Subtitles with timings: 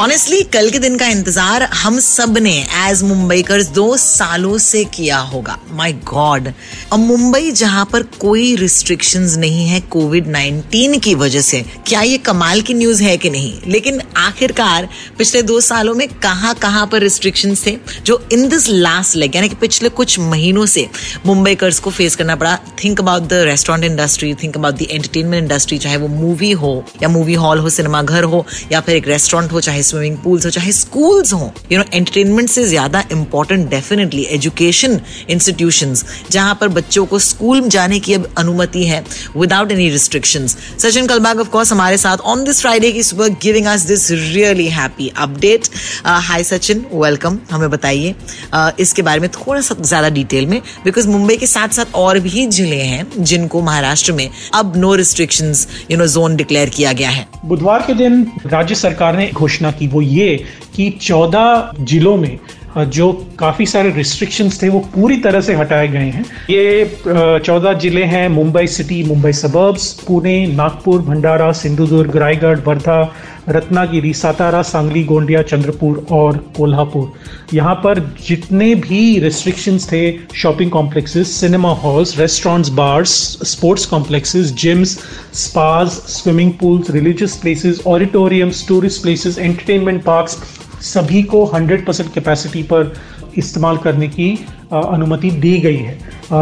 [0.00, 5.56] Honestly कल के दिन का इंतज़ार हम सबने एज मुंबईकर्स दो सालों से किया होगा।
[5.70, 6.48] माय गॉड
[6.92, 12.16] अब मुंबई जहाँ पर कोई रिस्ट्रिक्शंस नहीं है कोविड 19 की वजह से, क्या ये
[12.20, 13.52] कमाल की न्यूज़ है कि नहीं?
[13.66, 14.88] लेकिन आखिरकार
[15.18, 17.76] पिछले दो सालों में कहाँ कहाँ पर रिस्ट्रिक्शंस थे,
[18.06, 20.88] जो इन दिस लास्ट लेग यानी कि पिछले कुछ महीनों से
[21.26, 25.78] मुंबईकर्स को फेस करना पड़ा। Think about the restaurant industry think about the entertainment industry
[25.78, 29.52] चाहे वो मूवी हो या मूवी हॉल हो सिनेमा घर हो, या फिर एक रेस्टोरेंट
[29.52, 34.22] हो, चाहे स्विमिंग पूल्स हो चाहे स्कूल्स हो यू नो एंटरटेनमेंट से ज़्यादा इंपॉर्टेंट डेफिनेटली
[34.32, 35.94] एजुकेशन इंस्टीट्यूशन
[36.30, 39.02] जहाँ पर बच्चों को स्कूल जाने की अब अनुमति है
[39.36, 43.66] without any restriction Sachin Kalbag of course हमारे साथ ऑन दिस फ्राइडे की सुबह giving
[43.68, 45.68] us this really happy update
[46.04, 48.14] hi Sachin welcome हमें बताइए
[48.54, 52.18] uh, इसके बारे में थोड़ा सा ज़्यादा डिटेल में बिकॉज़ मुंबई के साथ साथ और
[52.20, 55.54] भी ज़िले हैं जिनको महाराष्ट्र में अब no restriction
[55.90, 59.86] you know zone declare किया गया है बुधवार के दिन राज्य सरकार ने घोषणा की
[59.86, 60.36] वो ये
[60.74, 62.38] कि 14 जिलों में
[62.76, 68.04] जो काफ़ी सारे रिस्ट्रिक्शंस थे, वो पूरी तरह से हटाए गए हैं। ये चौदह ज़िले
[68.04, 73.00] हैं, मुंबई सिटी मुंबई सबर्ब्स पुणे, नागपुर, भंडारा, सिंधुदुर्ग, रायगढ़, वर्धा,
[73.48, 77.12] रत्नागिरी, सातारा, सांगली, गोंडिया, चंद्रपुर और कोल्हापुर।
[77.54, 80.02] यहाँ पर जितने भी रिस्ट्रिक्शंस थे
[80.34, 83.10] shopping complexes cinema halls restaurants bars
[83.50, 84.98] sports complexes gyms
[85.44, 90.38] spas swimming pools religious places auditoriums tourist places entertainment parks
[90.84, 92.92] सभी को 100 परसेंट कैपेसिटी पर
[93.38, 94.28] इस्तेमाल करने की
[94.72, 95.98] अनुमति दी गई है।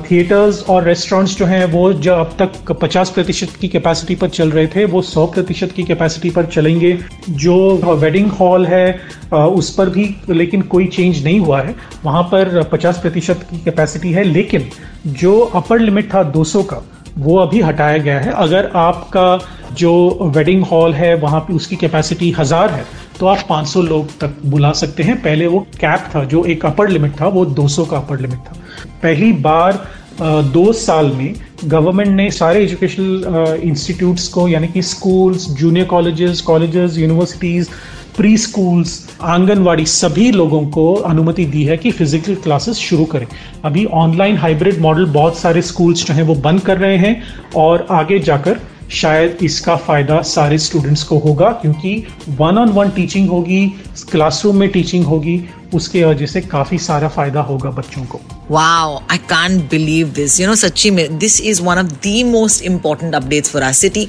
[0.00, 4.50] थिएटर्स और रेस्टोरेंट्स जो हैं, वो जो अब तक 50 प्रतिशत की कैपेसिटी पर चल
[4.50, 6.98] रहे थे, वो 100 प्रतिशत की कैपेसिटी पर चलेंगे।
[7.30, 9.00] जो वेडिंग हॉल है
[9.32, 14.12] उस पर भी लेकिन कोई चेंज नहीं हुआ है। वहाँ पर 50 प्रतिशत की कैपेसिटी
[14.12, 14.68] है, लेकिन
[15.06, 16.82] जो अपर लिमिट था 200 का,
[17.18, 19.38] वो अभी हटाया गया है। अगर आपका
[19.72, 22.84] जो वेडिंग हॉल है, वहाँ पे उसकी कैपेसिटी हज़ार है
[23.20, 26.88] तो आप 500 लोग तक बुला सकते हैं। पहले वो कैप था, जो एक अपर
[26.88, 28.56] लिमिट था, वो 200 का अपर लिमिट था।
[29.02, 29.84] पहली बार
[30.20, 36.98] दो साल में गवर्नमेंट ने सारे एजुकेशनल इंस्टीट्यूट्स को, यानी कि schools junior colleges colleges
[36.98, 37.68] universities
[38.16, 38.90] pre schools
[39.22, 43.26] anganwadi सभी लोगों को अनुमति दी है कि फ़िज़िकल क्लासेस शुरू करें।
[43.64, 47.22] अभी ऑनलाइन हाइब्रिड मॉडल बहुत सारे स्कूल्स जो हैं वो बंद कर रहे हैं
[47.56, 48.60] और आगे जाकर
[48.92, 51.96] शायद इसका फ़ायदा सारे स्टूडेंट्स को होगा, क्योंकि
[52.30, 53.66] वन ऑन वन टीचिंग होगी
[54.10, 55.36] क्लासरूम में टीचिंग होगी
[55.74, 58.20] उसके वजह से काफ़ी सारा फ़ायदा होगा बच्चों को।
[58.50, 60.34] Wow, I can't believe this.
[60.40, 64.06] You know, सच्ची में this is one of the most important updates for our city.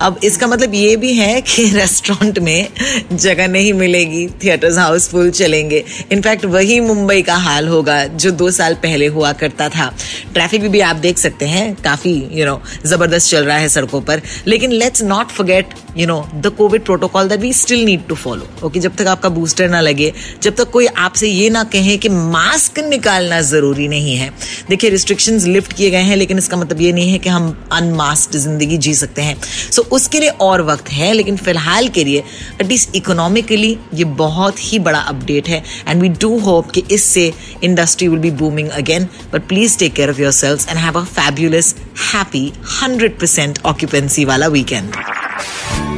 [0.00, 2.68] अब इसका मतलब ये भी है कि रेस्टोरेंट में
[3.12, 8.74] जगह नहीं मिलेगी थिएटर्स हाउसफुल चलेंगे। इनफैक्ट वही मुंबई का हाल होगा जो दो साल
[8.74, 9.90] पहले हुआ करता था।
[10.32, 14.00] ट्रैफ़िक भी, भी आप देख सकते हैं काफ़ी यू नो ज़बरदस्त चल रहा है सड़कों
[14.00, 18.14] पर। लेकिन let's not forget you know the covid protocol that we still need to
[18.14, 20.12] follow okay जब तक आपका बूस्टर ना लगे
[20.42, 24.28] जब तक कोई आपसे ये ना कहे कि मास्क निकालना ज़रूरी नहीं है।
[24.68, 28.36] देखिए रिस्ट्रिक्शंस लिफ्ट किए गए हैं लेकिन इसका मतलब ये नहीं है कि हम अनमास्क
[28.36, 32.22] ज़िंदगी जी सकते हैं। सो so, उसके लिए और वक्त है लेकिन फ़िलहाल के लिए
[32.60, 37.32] एटलीस्ट इकोनॉमिकली ये बहुत ही बड़ा अपडेट है। एंड वी डू होप कि इससे
[37.64, 41.04] industry will be booming again but please take care of your selves and have a
[41.06, 41.74] fabulous
[42.12, 42.52] happy
[42.82, 44.96] hundred percent occupancy वाला weekend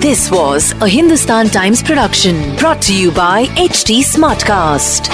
[0.01, 5.11] This was a Hindustan Times production brought to you by HT Smartcast.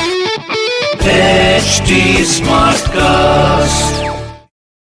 [1.01, 4.06] HD Smartcast.